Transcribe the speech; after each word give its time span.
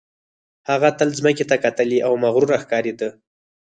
هغه 0.69 0.89
تل 0.99 1.09
ځمکې 1.19 1.45
ته 1.51 1.55
کتلې 1.63 1.99
او 2.07 2.13
مغروره 2.23 2.57
ښکارېده 2.63 3.09